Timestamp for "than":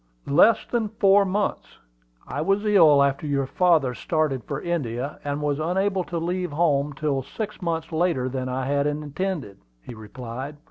0.65-0.89, 8.27-8.49